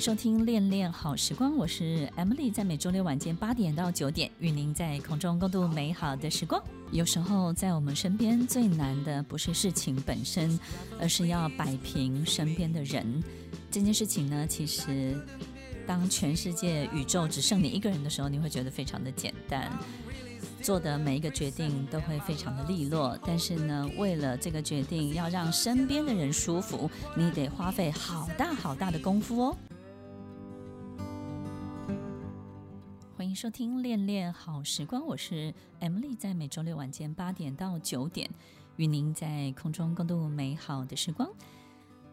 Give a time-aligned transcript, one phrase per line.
[0.00, 6.60] 收听《恋恋好时光》，我是 Emily，在每周六晚间八点到九点，与您在空中共度美好的时光。
[6.90, 10.58] 有时候，在我们身边最难的不是事情本身，
[10.98, 13.22] 而是要摆平身边的人。
[13.70, 15.14] 这件事情呢，其实
[15.86, 19.70] 当全世界宇宙只剩你一个人的时候，你会觉得非常的简单，
[20.62, 23.18] 做的每一个决定都会非常的利落。
[23.26, 29.56] 但是呢，为了这个决定要让身边的人舒服，你得花费好大好大的功夫哦。
[33.40, 38.28] 收听《恋恋好时光》，我是 Emily，在每周六晚间八点到九点，
[38.76, 41.26] 与您在空中共度美好的时光。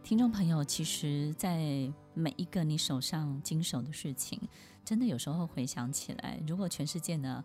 [0.01, 4.39] 听众朋友，其实，在每一个你手上经手的事情，
[4.85, 7.43] 真的有时候回想起来，如果全世界呢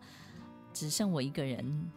[0.72, 1.91] 只剩我一个人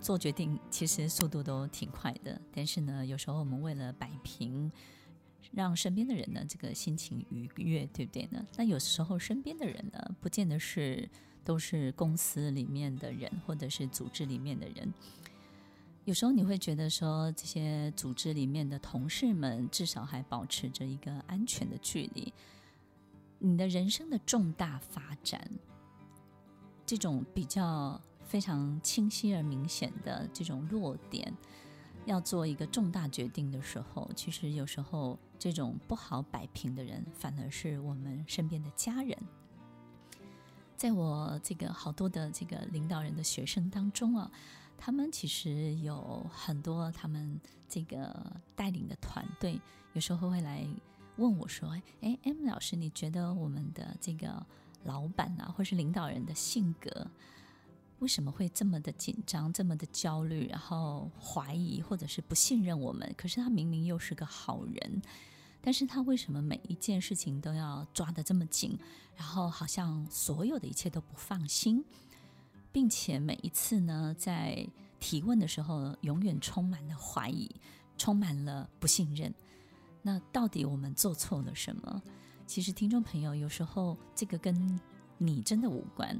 [0.00, 2.40] 做决定，其实速度都挺快的。
[2.50, 4.72] 但是呢，有时候我们为了摆平。
[5.52, 8.46] 让身边的人呢，这个心情愉悦，对不对呢？
[8.56, 11.08] 那有时候身边的人呢，不见得是
[11.44, 14.92] 都是公司里面的人，或者是组织里面的人。
[16.04, 22.32] 有时候你会觉得说，这些组织里面的同事们至少还保持着一个安全的距离。
[23.38, 25.50] 你的人生的重大发展，
[26.86, 31.32] 这种比较非常清晰而明显的这种落点。
[32.06, 39.18] 要做一个重大决定的时候，其实有时候这种不好摆平的人，反而是我们身边的家人。
[40.76, 44.30] 在我这个好多的这个领导人的学生当中啊，
[44.76, 48.14] 他们其实有很多他们这个
[48.54, 49.58] 带领的团队，
[49.94, 50.66] 有时候会来
[51.16, 51.70] 问我说
[52.02, 54.46] ：“哎，M 老师，你觉得我们的这个
[54.84, 57.06] 老板啊，或是领导人的性格？”
[58.00, 63.14] 为什么会这么的紧张，这么的焦虑，然后怀疑或者是不信任我们？
[63.14, 65.02] 可是他明明又是个好人，
[65.62, 68.78] 但是他为什么每一件事情都要抓得这么紧？
[69.16, 71.84] 然后好像所有的一切都不放心，
[72.72, 74.66] 并且每一次呢，在
[74.98, 77.50] 提问的时候，永远充满了怀疑，
[77.98, 79.34] 充满了不信任。
[80.02, 82.02] 那到底我们做错了什么？
[82.46, 84.80] 其实听众朋友，有时候这个跟
[85.18, 86.18] 你真的无关。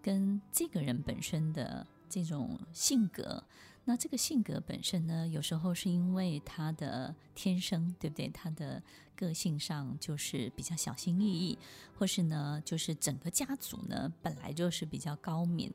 [0.00, 3.42] 跟这个人本身的这种性格，
[3.88, 8.28] 那这个性格本身呢，有时候是因为他的天生，对不对？
[8.28, 8.82] 他的
[9.16, 11.58] 个性上就是比较小心翼翼，
[11.96, 15.72] 或是呢，就是整个家族呢本来就是比较高敏。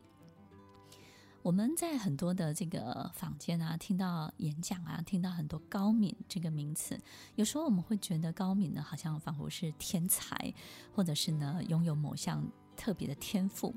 [1.41, 7.01] 我们在很多的这个坊间啊，听到演讲啊，听到很多高敏这个名词，
[7.34, 10.53] 有时候我们会觉得高敏呢，好像仿佛是天才，
[10.94, 12.47] 或者是呢拥有某项
[12.78, 13.74] 特别的天赋。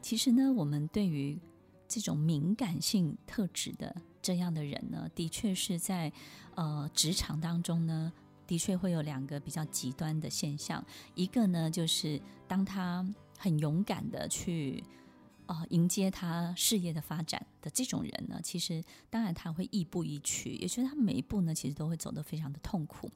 [0.00, 1.36] 其实呢，我们对于
[1.92, 6.10] 这种敏感性特质的这样的人呢，的确是在
[6.54, 8.10] 呃职场当中呢，
[8.46, 10.82] 的确会有两个比较极端的现象。
[11.14, 14.82] 一个呢，就是当他很勇敢的去
[15.44, 23.10] 呃迎接他事业的发展的这种人呢，其实当然他会亦步亦趋，也就是他每一步呢，其实都会走得非常的痛苦。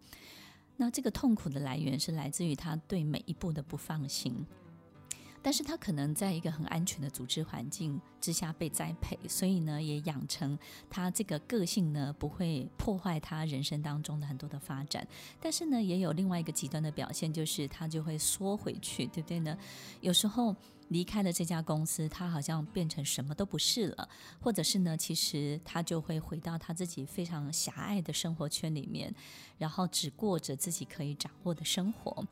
[0.77, 4.45] 那这个痛苦的来源是来自于他对每一步的不放心。
[5.43, 10.59] 但是他可能在一个很安全的组织环境之下被栽培，所以呢，也养成
[10.91, 15.07] 他这个个性呢，不会破坏他人生当中的很多的发展。
[15.41, 19.57] 但是呢，也有另外一个极端的表现，就是他就会缩回去，对不对呢？
[20.01, 20.55] 有时候
[20.89, 24.09] 离开了这家公司，他好像变成什么都不是了，
[24.41, 29.15] 或者是呢，其实他就会回到他自己非常狭隘的生活圈里面，
[29.59, 32.27] 然后只过着自己可以掌握的生活。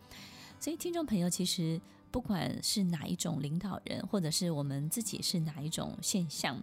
[0.58, 1.80] 所以，听众朋友，其实。
[2.14, 6.62] 不管是哪一种领导人，或者是我们自己是哪一种现象，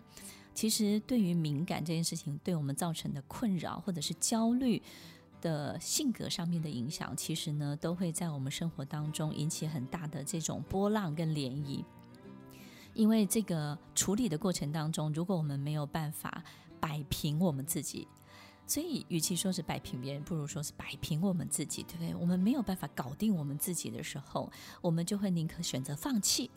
[0.54, 4.82] 其实对于敏感这件事情对我们造成的困扰，或者是焦虑
[5.42, 11.84] 的性格上面的影响，其实呢都会在我们生活当中引起很大的这种波浪跟涟漪。
[12.94, 16.42] 因为这个处理的过程当中，如果我们没有办法
[16.80, 18.08] 摆平我们自己。
[18.68, 22.16] 所以，与其说是摆平别人，不如说是摆平我们自己，对不对？
[22.16, 24.50] 我们没有办法搞定我们自己的时候，
[24.82, 26.50] 我们就会宁可选择放弃，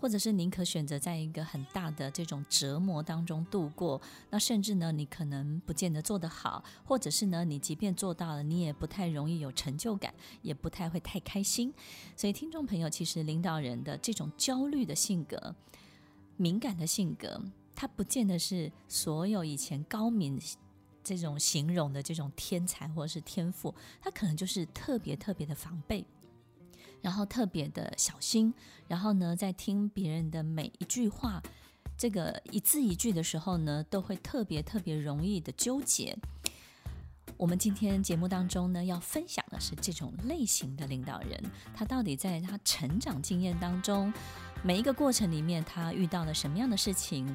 [0.00, 4.00] 或者是宁可选择在一个很大的这种折磨当中度过。
[4.30, 11.74] 那甚至呢，你可能不见得做得好，或者是呢，你即便做到了，你也不太容易有成就感，也不太会太开心。
[12.16, 15.54] 所以，听众朋友，其实领导人的这种焦虑的性格、
[16.38, 17.38] 敏感的性格。
[17.74, 20.38] 他不见得是所有以前高敏
[21.02, 26.04] 这种形容的这种天才或者是天赋，他可能就是特别特别的防备，
[27.00, 28.54] 然后特别的小心，
[28.88, 31.42] 然后呢，在听别人的每一句话，
[31.98, 36.16] 这个一字一句的时候呢，都会特别特别容易的纠结。
[37.36, 41.42] 我们今天节目当中呢，要分享的是这种类型的领导人，
[41.74, 44.12] 他到底在他成长经验当中，
[44.62, 47.26] 每一个过程里面，他遇到了什么样的事情，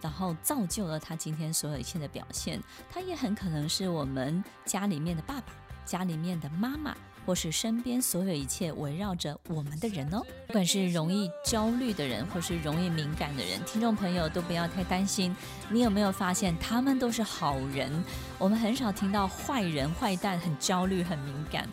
[0.00, 2.60] 然后造就了他今天所有一切的表现。
[2.90, 5.52] 他也很可能是我们家里面的爸爸，
[5.84, 6.96] 家里面的妈妈。
[7.26, 15.36] 或是身边所有一切围绕着我们的人哦，不管是容易焦虑的人，或是容易敏感的人，听众朋友都不要太担心。
[15.68, 18.02] 你有没有发现，他们都是好人？
[18.38, 21.68] 我们很少听到坏人、坏蛋很焦虑、很敏感。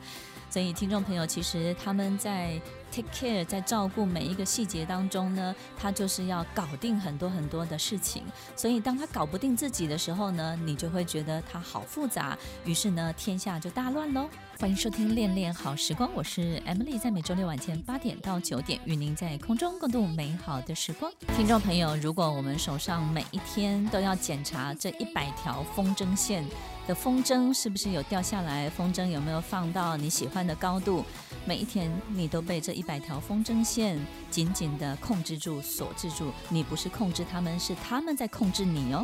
[0.49, 2.61] 所以，听众朋友，其实他们在
[2.91, 8.23] take care，在照顾每一个细节当中呢，他就是要搞定很多很多的事情。
[8.55, 14.29] 所以，当他搞不定自己的时候呢，你就会觉得他好复杂，于是呢，天下就大乱喽。
[14.59, 21.11] 欢迎收听《恋恋好时光》，我是 Emily，在每周六晚间八点到九点，与您在空中共度美好的时光。
[21.35, 26.43] 听众朋友，如果我们手上每一天都要检查这一百条风筝线
[26.87, 31.05] 的风筝是不是有掉下来，风筝有没有放到你喜欢的高度，
[31.45, 39.03] 每一天你都被这一百条风筝线紧紧的控制住、锁制住，你不是控制他们，是他们在控制你哦。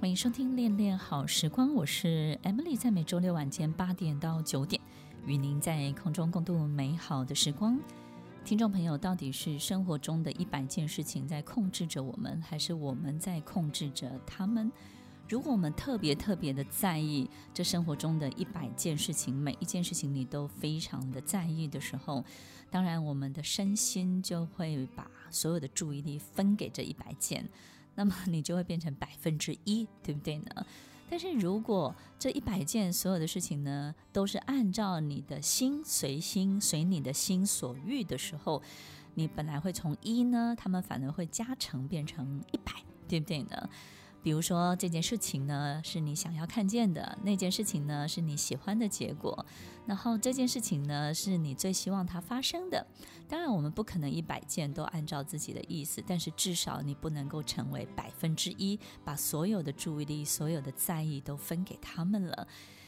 [0.00, 4.80] 欢迎收听《恋恋好时光》，我是 Emily，在每周六晚间八点到九点，
[5.26, 7.76] 与您在空中共度美好的时光。
[8.44, 14.70] 听众朋友，到底是生活中的一百件事情在控制着我们，还是我们在控制着他们？
[15.28, 22.24] 如果我们特别特别的在意这生活中的一百件事情，每一件事情你都非常的在意的时候，
[22.70, 27.48] 当然我们的身心就会把所有的注意力分给这一百件。
[27.94, 30.66] 那么你就会变成百分之一，对不对呢？
[31.10, 38.62] 但是如果这一百件所有的事情呢，都是按照你的心随心随你的心所欲的时候，
[39.14, 42.72] 你本来会从一呢，他们反而会加成变成一百，
[43.06, 43.68] 对不对呢？
[44.22, 49.44] 比如说这件事情呢，是你想要看见的，那件事情呢，是你喜欢的结果，
[49.84, 52.86] 然后这件事情呢，是你最希望它发生的。
[53.28, 62.46] 当然，我们不可能一百件都按照自己的意思，但是至少你不能够成为百分之一，把所有的注意力、所有的在意都分给他们了。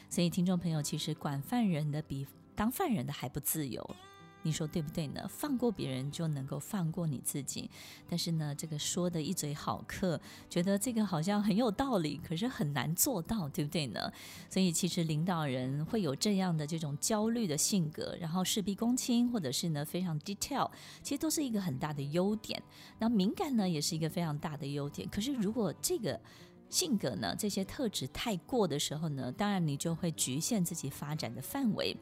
[0.09, 3.95] 所以，听众朋友，其实管犯人的比当犯人的还不自由。
[4.45, 5.27] 你说对不对呢？
[5.27, 7.67] 放过别人就能够放过你自己，
[8.07, 14.13] 但是呢，这个说的一嘴好客，觉得这个好像很有道理，可是很难做到，对不对呢？
[14.49, 20.69] 所以其实领导人会有这样的这种焦虑的性格，然后事必躬亲，或者是呢非常 detail，
[21.01, 22.61] 其实都是一个很大的优点。
[22.99, 25.09] 那敏感呢，也是一个非常大的优点。
[25.09, 26.21] 可是如果这个
[26.69, 31.97] 性格呢，这些特质太过的时候呢，当然你就会局限自己发展的范围。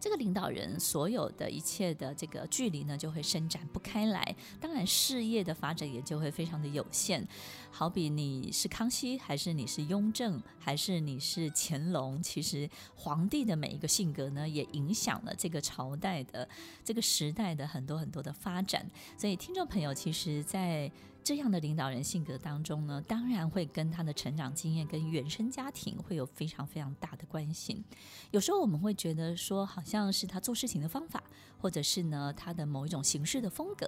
[0.00, 7.26] 这个领导人所有的一切的这个距离呢，就会伸展不开来，当然事业的发展也就会非常的有限。
[7.70, 16.48] 好比你是康熙，还是你是雍正，还是你是乾隆，其实皇帝的每一个性格呢，也影响了这个朝代的
[16.84, 18.88] 这个时代的很多很多的发展。
[19.16, 20.90] 所以，听众朋友，其实，在
[21.28, 27.84] 这样的领导人性格当中呢，当然会跟他的成长经验、跟原生家庭会有非常非常大的关系。
[28.30, 31.22] 有时候我们会觉得说，好像是他做事情的方法，
[31.58, 33.86] 或者是呢他的某一种形式的风格，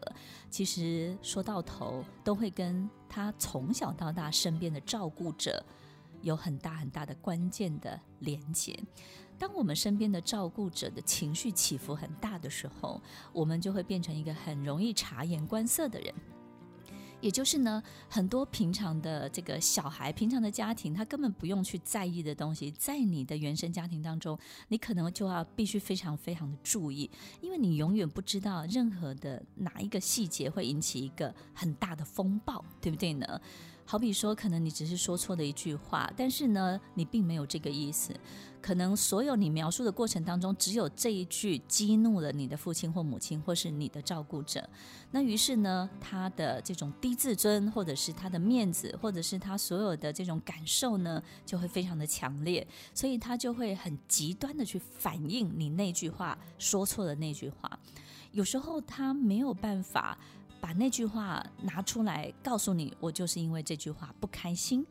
[0.51, 5.65] 其实说到头都会跟他从小到大身边的照顾者
[6.21, 8.79] 有很大很大的关键的连接。
[9.39, 13.01] 当我们身边的照顾者的情绪起伏很大的时候，
[13.33, 16.15] 我们就会变成一个很容易察言观色的人。
[17.21, 27.11] 也就是呢，很多平常的这个小孩，平常的家庭，他根本不用去在意的东西，在你的原生家庭当中，你可能就要必须非常非常的注意，
[27.41, 33.41] 因为你永远不知道任何的哪一个细节会引起一个很大的风暴，对不对呢？
[33.91, 38.15] 好比说，可能你只是说错了一句话，但是呢，你并没有这个意思。
[38.63, 44.65] 可能所有你描述的过程当中，只有这一句激怒了你的父亲或母亲，或是你的照顾者。
[45.11, 57.77] 那于是呢，他的这种低自尊，或者是他的面子，或者是他所有的这种感受呢，就会非常的强烈，所以他就会很极端的去反应你那句话说错的那句话。
[58.31, 60.17] 有时候他没有办法
[60.61, 64.87] 把那句话拿出来告诉你，我就是因为这句话不开心。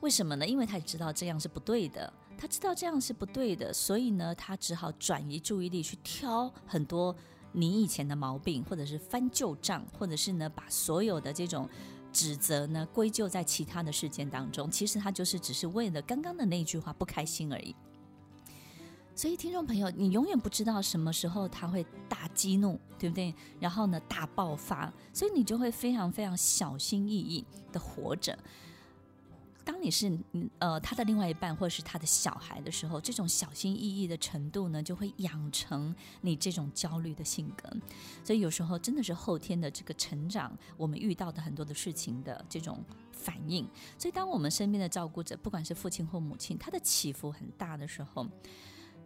[0.00, 0.46] 为什么呢？
[0.46, 2.12] 因为他也知道这样是不对的。
[2.38, 7.14] 他知道这样是不对的，所以呢，他只好转移注意力去挑很多
[7.52, 11.68] 你以前的毛病，或者是翻旧账，或者是呢把所有的这种
[12.10, 17.76] 指责呢归咎在其他的事件当中，其实他就是只是为了刚刚的那句话不开心而已。
[19.20, 23.34] 所以，听众朋友，你永远不知道什么时候他会大激怒，对不对？
[23.58, 28.38] 然后呢，大爆发，所以你就会非常非常小心翼翼的活着。
[29.62, 30.18] 当你是
[30.58, 37.68] 呃他的另外一半或者是他的小孩的时候，这种小心翼翼的程度呢，就会养成你这种焦虑的性格。
[38.24, 43.68] 所以有时候真的是后天的这个成长，我们遇到的很多的事情的这种反应。
[43.98, 48.26] 所以当我们身边的照顾者，不管是父亲或母亲，他的起伏很大的时候。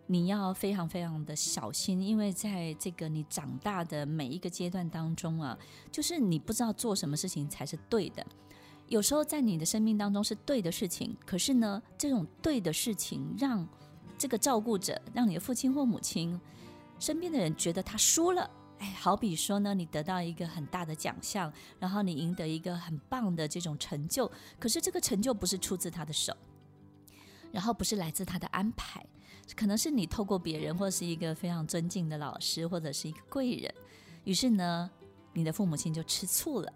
[0.07, 5.59] 你要非常非常的小心，因为在这个你长大的每一个阶段当中啊，
[5.91, 8.25] 就是你不知道做什么事情才是对的。
[8.87, 13.67] 有时候在你的生命当中是对的事情，可是呢，这种对的事情让
[14.19, 16.39] 这个照顾者，让你的父亲或母亲
[16.99, 18.49] 身边的人觉得他输了。
[18.81, 26.37] 哎，好比说呢，你得到一个很大的奖项，然后你赢得一个很棒的这种成就，可是这个成就不是出自他的手，
[27.51, 29.03] 然后不是来自他的安排。
[29.55, 33.73] 可能是你透过别人，或者是一个非常尊敬的老师，或者是一个贵人，
[34.25, 34.91] 于是呢，
[35.33, 36.73] 你的父母亲就吃醋了，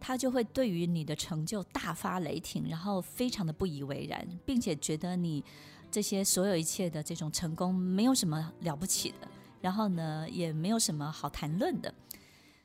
[0.00, 5.44] 他就会对于你的成就大发雷霆，然后非常的不以为然，并且觉得你
[5.90, 9.28] 这些所有一切的这种成功没有什么了不起的，
[9.60, 11.92] 然后呢，也没有什么好谈论的。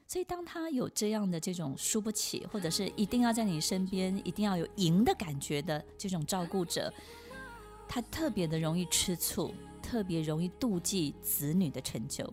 [0.07, 6.93] 所以当他有这样的这种输不起，或者是一定要在你身边，一定要有赢的感觉的这种照顾者。
[7.87, 12.23] 他特别的容易吃醋，特别容易妒忌子女的成就。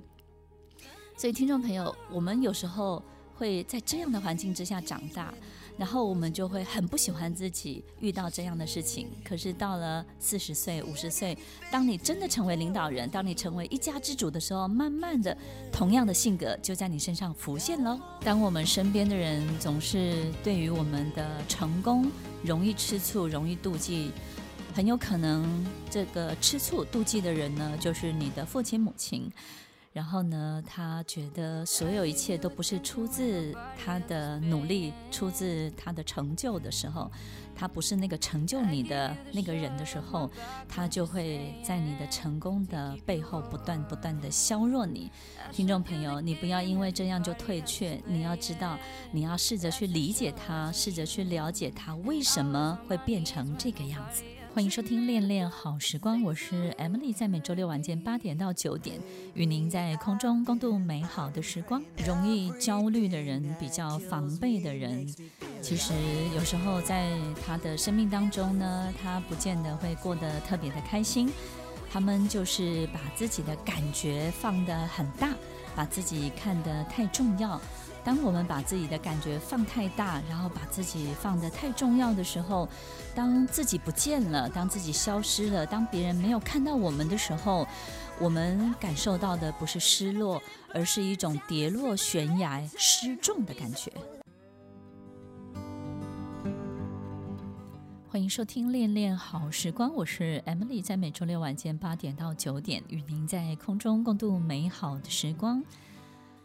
[1.16, 3.02] 所以，听众朋友，我们有时候
[3.37, 5.32] 会在这样的环境之下长大，
[5.76, 9.09] 然后我们就会很不喜欢自己遇到这样的事情。
[9.23, 11.37] 可是到了四十岁、五十岁，
[11.71, 15.37] 当你真的成为领导人，当你成为一家之主的时候，慢慢的，
[15.71, 18.00] 同样的性格就在你身上浮现喽。
[18.23, 22.11] 当我们身边的人总是对于我们的成功
[22.42, 24.11] 容易吃醋、容易妒忌。
[24.75, 29.31] 很有可能，这个吃醋、妒忌的人呢，就是你的父亲、母亲。
[29.93, 37.12] 然后呢，他觉得所有一切都不是出自他的努力、出自他的成就的时候，
[37.55, 40.31] 他不是那个成就你的那个人的时候，
[40.67, 45.11] 他就会在你的成功的背后不断不断地削弱你。
[45.52, 48.79] 听众朋友，你不要因为这样就退却，你要知道，
[49.11, 54.23] 你要试着去理解他，试着去了解他为什么会变成这个样子。
[54.54, 59.00] 欢迎收听《恋恋好时光》，我是 Emily，在每周六晚间八点到九点，
[59.32, 61.82] 与您在空中共度美好的时光。
[62.04, 65.09] 容易焦虑的人，比较防备的人，
[65.62, 65.94] 其实
[66.35, 71.30] 有时候在他的生命当中呢，他不见得会过得特别的开心。
[71.90, 75.30] 他们就是把自己的感觉放得很大，
[75.75, 77.59] 把自己看得太重要。
[78.04, 82.68] 当我们把自己的感觉放太大，然后把自己放得太重要的时候，
[83.14, 87.64] 当自己不见了，当自己消失了，当别人没有看到我们的时候，
[88.18, 90.42] 我们感受到的不是失落，
[90.75, 93.92] 而是一种跌落悬崖失重的感觉。
[98.09, 105.62] 欢迎收听《恋恋好时光》，我是 Emily，在每周六晚间八点到九点，与您在空中共度美好的时光。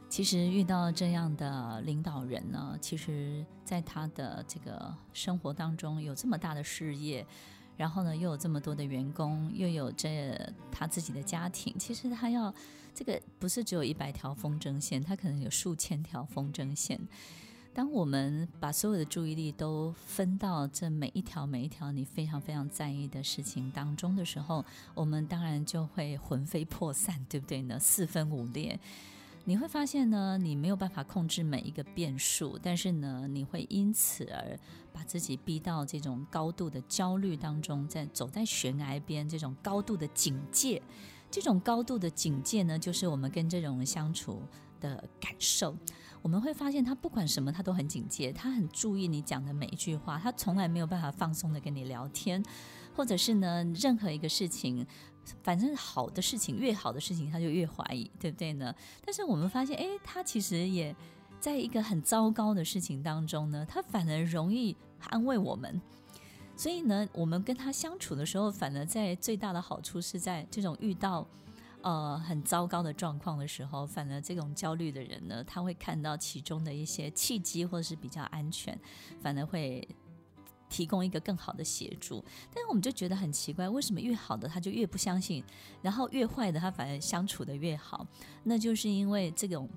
[0.10, 7.26] 其实遇到这样的领导人呢，其实在他的这个生活当中有这么大的事业，
[7.76, 10.40] 然后呢又有这么多的员工，又有这
[10.72, 12.52] 他自己的家庭，其实他要
[12.96, 17.00] 这个不是只有一百条风筝线，他可能有数千条风筝线。
[17.74, 27.78] 当我们把所有的注意力都分到这每一条每一条你非常非常在意的事情当中的时候，我们当然就会魂飞魄散，对不对呢？
[27.78, 28.80] 四分五裂。
[29.50, 34.60] 你会发现呢，你没有办法控制每一个变数，但是呢，你会因此而
[34.92, 40.84] 把自己逼到这种高度的焦虑当中，在走在悬崖边，这种高度的警戒，
[41.32, 44.42] 这种高度的警戒呢，就是我们跟这种人相处
[44.82, 45.74] 的感受。
[46.22, 52.44] 我们会发现，他不管什么，他都很警戒，他很注意你讲的每一句话，他从来没有办法放松的跟你聊天，
[52.94, 54.86] 或者是呢，任何一个事情。
[55.44, 58.74] 反正好的事情，越好的事情，他就越怀疑，对不对呢？
[59.06, 60.96] 但是我们发现，诶，他其实也
[61.40, 64.76] 在一个很糟糕的事情当中呢，他反而容易
[65.10, 65.82] 安慰我们。
[66.56, 71.24] 所以呢，我们跟他相处的时候，反而在最大的好处是在这种遇到
[71.84, 78.76] 呃很糟糕的状况的时候，反而这种焦虑的人呢，他会看到其中的一些契机，或者是比较安全，
[79.22, 79.88] 反而会
[80.70, 82.24] 提供一个更好的协助。
[82.54, 85.44] 但是我们就觉得很奇怪，为什么越好的他就越不相信，
[85.82, 88.06] 然后越坏的他反而相处的越好？
[88.44, 89.70] 那就是因为这种。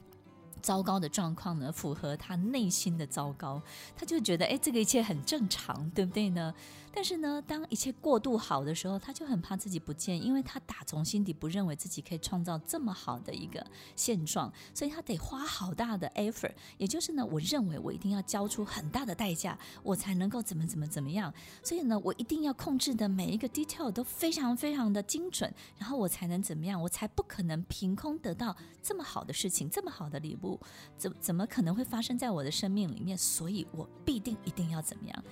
[0.61, 3.61] 糟糕的状况呢，符合他内心的糟糕，
[3.97, 6.55] 他就觉得哎，这个一切很正常，对不对呢？
[6.93, 13.65] 但是呢，当一切过度好的时候，他就很怕自己不见，因为他打从心底不认为自己可以创造这么好的一个
[13.95, 30.50] 现状，所以他得花好大的 effort，也就是呢，我认为我一定要交出很大的代价，我才能够怎么怎么怎么样，所以呢，我一定要控制的每一个 detail 都非常非常的精准，然后我才能怎么样，我才不可能凭空得到这么好的事情，这么好的礼物，
[30.97, 33.19] 怎怎么可能会发生在我的生命里面？
[33.19, 35.25] 所以我必定一定要怎么样？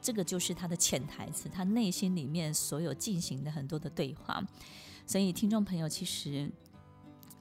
[0.00, 4.42] 这个就是他的潜台词，他内心里面所有进行的很多的对话。
[5.06, 6.50] 所以，听众朋友，其实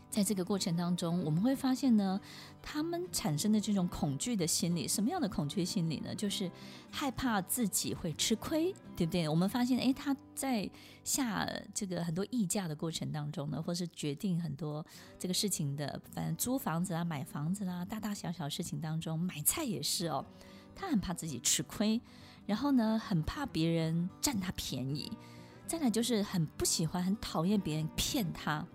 [0.09, 2.19] 在这个过程当中，我们会发现呢，
[2.61, 6.15] 他们产生的这种恐惧的心理，什么样的恐惧心理呢？
[6.15, 6.49] 就是
[6.89, 9.27] 害怕自己会吃亏，对不对？
[9.27, 10.67] 我们发现，诶，他在
[11.03, 14.83] 下这个很多议价的过程当中呢，或是决定很多
[15.19, 20.25] 这个事情的，反正租房子啊、买房子啦、啊，大大小小事情当中，买菜也是哦，
[20.73, 22.01] 他很怕自己吃亏。
[22.45, 25.11] 然后呢，很怕别人占他便宜，
[25.67, 28.65] 再来就是很不喜欢、很讨厌别人骗他。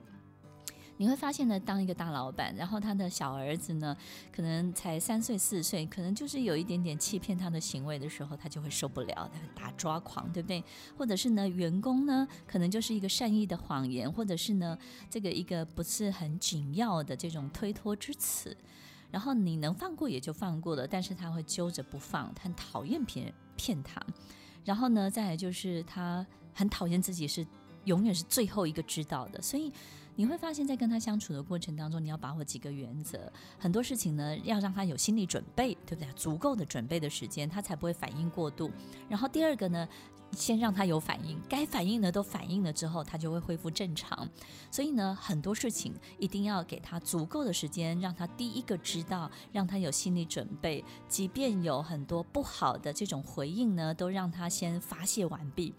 [0.98, 3.96] 你会发现呢，当一个大老板，然后他的小儿子呢，
[4.30, 10.62] 可能才三岁、四岁，可能就是有一点点欺骗他的行为的时候，他就会受不了，他会大抓狂，对不对？
[10.96, 14.78] 或者是呢，员工呢，可能就是一个善意的谎言，或者是呢，
[15.10, 18.56] 这个一个不是很紧要的这种推脱之词。
[19.10, 24.00] 然后你能放过也就放过了，但是他会揪着不放，他很讨厌别人骗他。
[24.64, 27.46] 然后呢，再来就是他很讨厌自己是
[27.84, 29.70] 永远是最后一个知道的，所以
[30.14, 36.12] 你会发现在跟他相处的过程当中，你要把握几个原则，很多事情呢要让他有心理准备，对不对？
[36.14, 38.70] 足够的准备的时间，他才不会反应过度。
[39.08, 39.88] 然后第二个呢，
[40.32, 44.28] 先让他有反应，该反应的都反应了之后，他就会恢复正常。
[44.70, 50.84] 所以呢，很多事情一定要给他足够的时间，让他第一个知道，让他有心理准备。
[51.08, 55.72] 即便有很多不好的这种回应呢，都让他先发泄完毕。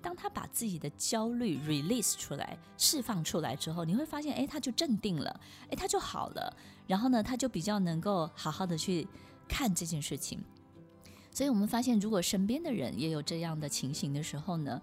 [0.00, 6.56] 当他把自己的焦虑 release 出来、释放出来之后，你会发现，哎，他就镇定了，哎，他就好了。
[6.86, 9.06] 然后呢，他就比较能够好好的去
[9.48, 10.42] 看这件事情。
[11.30, 14.80] 所以我们发现，如果身边的人也有这样的情形的时候呢，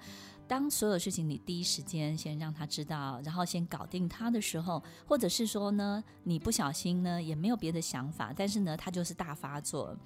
[0.47, 9.97] 当所有事情你第一时间先让他知道，然后先搞定他的时候，或者是说呢，你不小心呢也没有别的想法，但是呢，他就是大发作。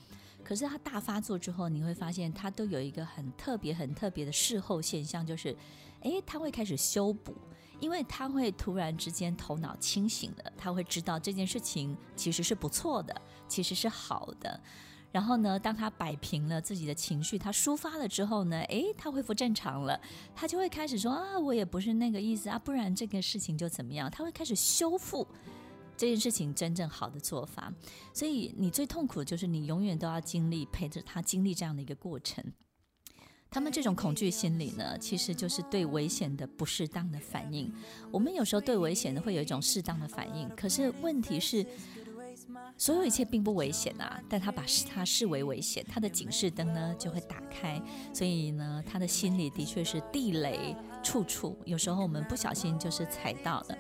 [0.50, 5.56] 可是他大发作之后，你会发现他都有一个很特别、很特别的事后现象，就是，
[6.02, 7.36] 诶，他会开始修补，
[7.80, 13.16] 因为他会突然之间头脑清醒了，他会知道这件事情其实是不错的，
[13.48, 14.60] 其实是好的。
[15.12, 20.02] 然后呢，当他摆平了自己的情绪，他抒发了之后呢，诶，他恢复正常了，
[20.34, 24.10] 他就会开始说啊，我也不是那个意思啊，不然这个事情就怎么样？
[24.10, 25.28] 他会开始修复
[26.00, 27.72] 这件事情真正好的做法。
[28.14, 32.44] 所以你最痛苦的就是你永远都要经历陪着他经历这样的一个过程。
[33.52, 37.74] 他们这种恐惧心理呢，其实就是对危险的不适当的反应。
[38.12, 41.66] 我们有时候对危险的会有一种适当的反应，可是问题是。
[42.78, 47.82] 所有一切并不危险啊，但他把他视为危险，他的警示灯呢就会打开，
[48.14, 51.58] 所以呢，他的心里的确是地雷处处。
[51.66, 53.78] 有时候我们不小心就是踩到了，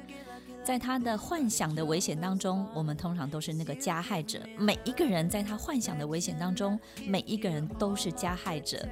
[0.69, 4.39] 在他的幻想的危险当中，我们通常都是那个加害者。
[4.55, 8.87] 每一个人在他幻想的危险当中，每一个人都是加害者。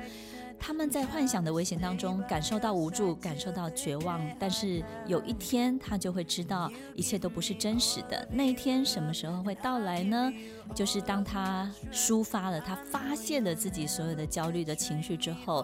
[0.59, 8.27] 他们在幻想的危险当中感受到无助，感受到绝望，但是有一天他就会知道一切都不是真实的。
[8.31, 10.33] 那一天什么时候会到来呢？
[10.73, 15.63] 就是当他抒发了，他发泄了自己所有的焦虑的情绪之后，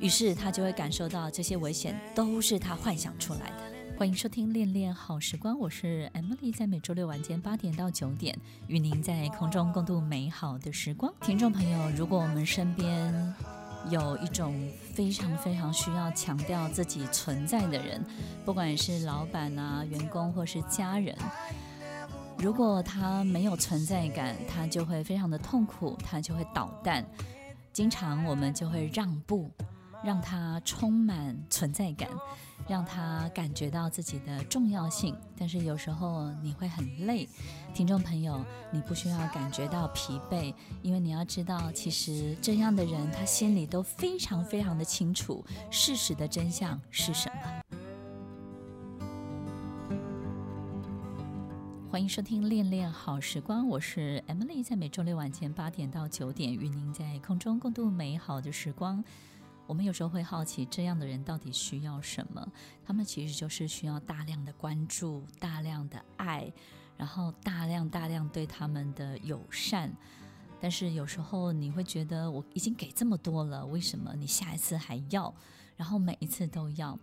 [0.00, 3.75] 于是他就会感受到这些危险都是他幻想出来的。
[3.98, 11.10] 欢迎收听《恋恋好时光》，我是 Emily，在每周六晚间八点到九点，与您在空中共度美好的时光。
[11.22, 13.34] 听众朋友，如果我们身边
[13.88, 14.54] 有一种
[14.92, 18.04] 非常非常需要强调自己存在的人，
[18.44, 21.16] 不管是老板啊、员工或是家人，
[22.36, 27.02] 如果他没有存在感，他就会非常的痛苦，他就会捣蛋。
[27.72, 29.50] 经常我们就会让步，
[30.06, 32.08] 让他充满存在感。
[32.68, 37.28] 让他感觉到自己的重要性，但是有时候你会很累。
[37.72, 47.36] 听众朋友，你不需要感觉到疲惫，因为你要知道，其实这样的人他心里都非常非常的清楚事实的真相是什么。
[51.88, 59.04] 欢迎收听《恋恋好时光》，我是 Emily，在每周六晚间八点到九点，与您在空中共度美好的时光。
[59.66, 62.46] 我们有时候会好奇，这样的人到底需要什么？
[62.84, 66.52] 他们其实就是需要大量的关注、大量的爱，
[66.96, 69.92] 然后大量大量对他们的友善。
[70.60, 75.34] 但是有时候你会觉得，我已经给这么多了，为什么你下一次还要？
[75.76, 76.98] 然后每一次都要？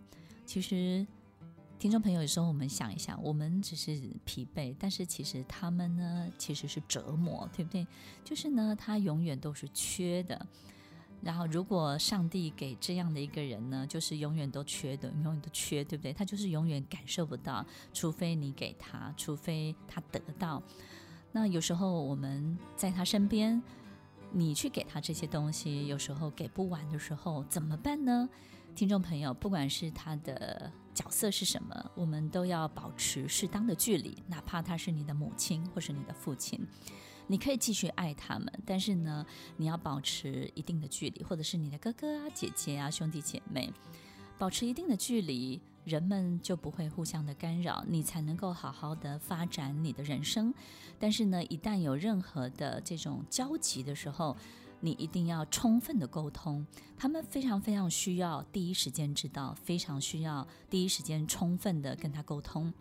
[0.46, 1.06] 其实。
[1.80, 7.86] 听众朋友，有时候我们想一想，我们只是疲惫，但是其实他们呢，其实是折磨，对不对？
[8.24, 10.48] 就是呢，他永远都是缺的。
[11.24, 16.12] 然后，如果上帝给这样的一个人呢，就是永远都缺的，永远都缺，对不对？
[16.12, 20.62] 他就是永远感受不到，除非你给他，除非他得到。
[21.32, 23.64] 那有时候我们在他身边，
[24.32, 28.28] 你去给他这些东西，有时候给不完的时候，怎么办呢？
[28.76, 36.60] 听众朋友，不管是他的角色是什么，我们都要保持适当的距离，哪怕他是你的母亲或是你的父亲，
[37.28, 39.26] 你可以继续爱他们，但是呢，
[39.58, 43.72] 你要保持一定的距离，或者是你的哥哥啊、姐姐啊、兄弟姐妹，
[44.38, 50.54] 保持一定的距离，人们就不会互相的干扰，你才能够好好的发展你的人生。
[51.00, 54.36] 但是呢，一旦有任何的这种交集的时候，
[54.80, 56.66] 你一定要充分的沟通，
[56.98, 62.74] 他们非常非常需要第一时间知道，非常需要第一时间充分的跟他沟通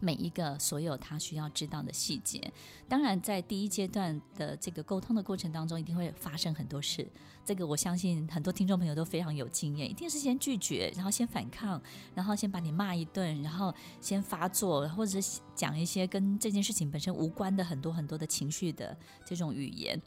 [0.00, 2.52] 每一个所有他需要知道的细节。
[2.88, 7.06] 当然，在第一阶段的这个沟通的过程当中，一定会发生很多事。
[7.44, 11.80] 这个我相信很多听众朋友都非常有经验，一定是先拒绝，然后先反抗，
[12.14, 20.00] 然后先把你骂一顿，然后先发作，或者是讲一些跟这件事情本身无关的很多很多的情绪的这种语言。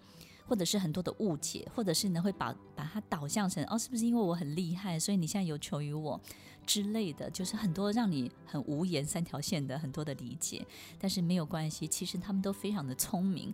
[0.48, 6.20] 或者是很多的误解，或者是呢会把把它导向成哦，是不是因为我很厉害，所以你现在有求于我
[6.66, 10.66] 之类的，就是很多让你很无言三条线的很多的理解。
[11.00, 13.54] 但是没有关系，其实他们都非常的聪明，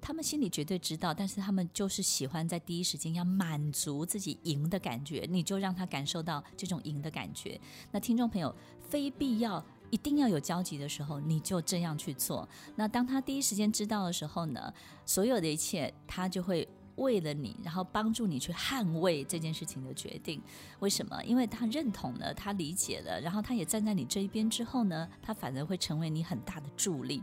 [0.00, 7.60] 他们心里绝对知道，但是他们就是喜欢在第一时间要满足自己赢的感觉，你就让他感受到这种赢的感觉。
[7.90, 8.54] 那听众朋友，
[8.88, 9.64] 非必要。
[9.90, 12.48] 一定要有交集的时候，你就这样去做。
[12.76, 14.72] 那当他第一时间知道的时候呢，
[15.04, 20.42] 所有的一切他就会为了你，然后帮助你去捍卫这件事情的决定。
[20.80, 21.22] 为什么？
[21.24, 27.22] 因为他认同了，他理解了，然后他也站在你这一边之后呢，他反而会成为你很大的助力。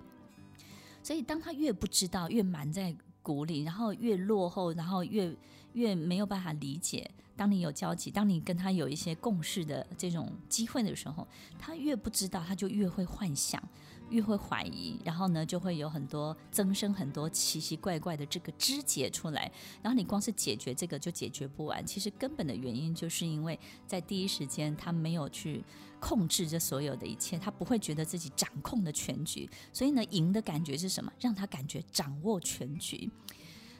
[1.03, 5.35] 所以，当他越不知道，越瞒在鼓里，然后越落后，然后越
[5.73, 7.11] 越没有办法理解。
[7.35, 11.27] 当你有交集，当你跟他有一些共事的这种机会的时候，
[11.59, 13.61] 他越不知道，他就越会幻想，
[14.09, 19.51] 越会怀疑，然后呢，就会有很多增生很多奇奇怪怪的这个枝节出来。
[19.81, 25.63] 然后你光是解决这个就解决不完，其实根本的原因就是因为在第一时间他没有去
[25.99, 31.11] 控制这所有的一切，他不会觉得自己掌控了全局，所以呢，赢的感觉是什么？
[31.19, 33.09] 让他感觉掌握全局。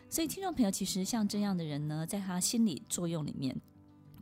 [0.10, 3.56] 所以，听众朋友，其实像这样的人呢，在他心理作用里面，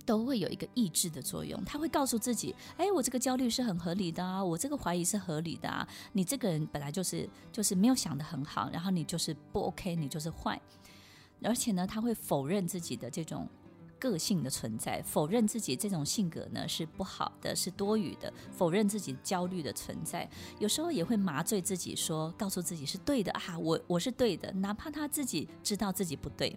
[0.06, 1.64] 都会有一个抑制的作用。
[1.66, 5.88] 他会告诉自己：“哎，我这个焦虑是很合理的啊，我这个怀疑是合理的啊。
[6.14, 10.60] 你这个人本来就是就是没有想得很好，然后你就是不 OK，你就是坏。
[11.44, 13.48] 而且呢，他会否认自己的这种。”
[14.04, 26.54] 个性的存在，否认自己这种性格呢是不好的，是多余的，否认自己焦虑的存在，有时候也会麻醉自己说，告诉自己是对的啊，我我是对的，哪怕他自己知道自己不对，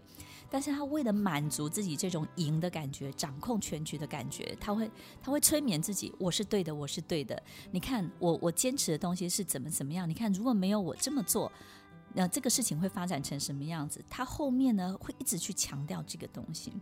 [0.51, 4.91] 但是他为了满足自己这种赢的感觉，掌控全局的感觉，他会
[5.23, 7.41] 他会催眠自己，我是对的，我是对的。
[7.71, 10.11] 你看我我坚持的东西是怎么怎么样？
[10.11, 11.53] 你看如果没有我这么做，
[12.15, 14.03] 那这个事情会发展成什么样子？
[14.11, 16.73] 他后面呢会一直去强调这个东西。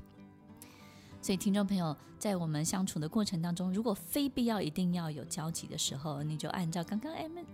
[1.24, 7.10] 所以，听众朋友，在我们相处的过程当中，如果非必要一定要有交集的时候，你就按照刚刚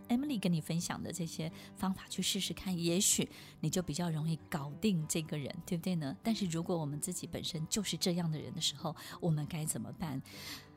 [0.09, 3.29] Emily 跟你分享的这些方法去试试看，也许
[3.61, 6.17] 你就比较容易搞定这个人，对不对呢？
[6.21, 10.21] 但是，如果我们自己本身就是这样的人的时候，我们该怎么办？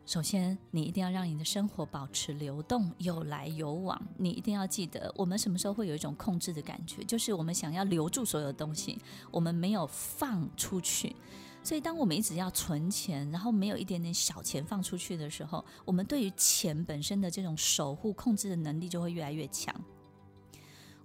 [0.06, 4.00] 首先，你一定要让你的生活保持流动，有来有往。
[4.18, 7.04] 你一定要记得，我们什么时候会有一种控制的感觉？
[7.06, 9.00] 就是我们想要留住所有东西，
[9.32, 11.16] 我们没有放出去。
[11.64, 19.74] 所以，当我们一直要存钱，然后没有一点点小钱放出去的时候，我们对于钱本身的这种守护、控制的能力就会越来越强。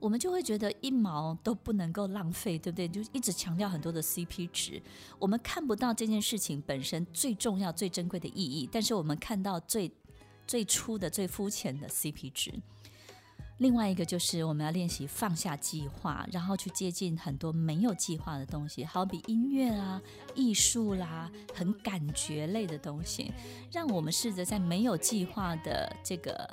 [0.01, 2.89] 我们就会觉得一毛都不能够浪费，对不对？
[2.89, 4.83] 就一直强调很多的 CP 值，
[5.19, 9.91] 我们看不到这件事情本身最重要、最珍贵的意义，但是我们看到最
[10.47, 12.53] 最初的、最肤浅的 CP 值。
[13.59, 20.01] 另外一个就是我们要练习放下计划，然后去接近很多没有计划的东西，好比音乐啊、
[20.35, 23.33] 艺术啦、很感觉类的东西，
[23.73, 26.49] 让我们试着在没有计划的这个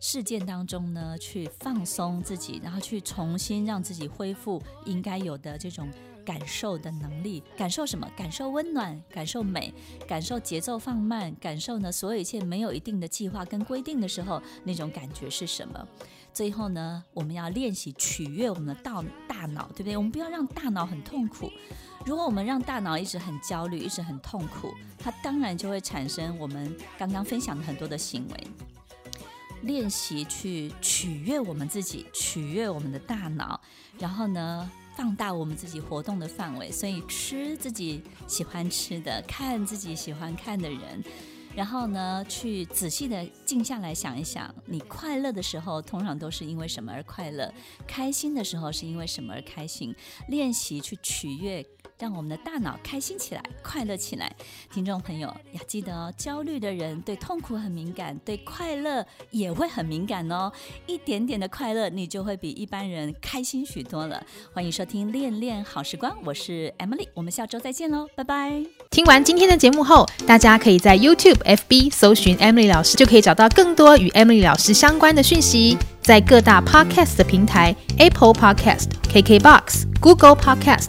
[0.00, 5.88] 事件当中呢，去放松自己，然后去重新让自己恢复应该有的这种
[6.24, 7.42] 感受的能力。
[7.54, 8.10] 感受什么？
[8.16, 9.72] 感受温暖，感受美，
[10.08, 15.86] 感受节奏放慢，感受呢，所有一切没有一定的计划跟规定的时候，那种感觉是什么？
[16.32, 19.96] 最后呢，我们要练习取悦我们的大大脑，对不对？
[19.98, 21.50] 我们不要让大脑很痛苦。
[22.06, 28.46] 如果我们让大脑一直很焦虑，一直很痛苦，它当然就会产生我们刚刚分享的很多的行为。
[29.62, 33.60] 练习去取悦我们自己，取悦我们的大脑，
[33.98, 36.70] 然后呢，放大我们自己活动的范围。
[36.70, 41.04] 所以吃自己喜欢吃的，看自己喜欢看的人。
[41.52, 47.52] 然后呢，去仔细的静下来想一想，你快乐的时候通常都是因为什么而快乐？
[47.88, 49.94] 开心的时候是因为什么而开心？
[50.28, 51.66] 练习去取悦。
[52.00, 54.34] 让我们的大脑开心起来，快乐起来。
[54.72, 60.50] 听众朋友要记得哦，焦虑的人对痛苦很敏感，对快乐也会很敏感哦。
[60.86, 64.24] 一点点的快乐，你就会比一般人开心许多了。
[64.54, 68.64] 欢迎收听《恋恋好时光》，我是 Emily，我们下周再见喽，拜拜。
[68.90, 75.76] 听完今天的节目后，大家可以在 YouTube、FB 搜寻 Emily 老师，就可以找到更多与 Emily 老师相关的讯息。
[76.00, 80.88] 在各大 Podcast 的平台，Apple Podcast、KKBox、Google Podcast、